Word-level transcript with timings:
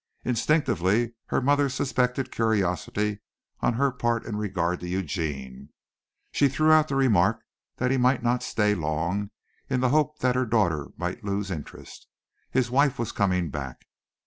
Instinctively 0.25 1.13
her 1.27 1.41
mother 1.43 1.69
suspected 1.69 2.31
curiosity 2.31 3.19
on 3.59 3.75
her 3.75 3.91
part 3.91 4.25
in 4.25 4.35
regard 4.35 4.79
to 4.79 4.87
Eugene. 4.87 5.69
She 6.31 6.49
threw 6.49 6.71
out 6.71 6.87
the 6.87 6.95
remark 6.95 7.43
that 7.77 7.91
he 7.91 7.97
might 7.97 8.23
not 8.23 8.41
stay 8.41 8.73
long, 8.73 9.29
in 9.69 9.79
the 9.79 9.89
hope 9.89 10.17
that 10.17 10.33
her 10.33 10.47
daughter 10.47 10.87
might 10.97 11.23
lose 11.23 11.51
interest. 11.51 12.07
His 12.49 12.71
wife 12.71 12.97
was 12.97 13.11
coming 13.11 13.51
back. 13.51 13.85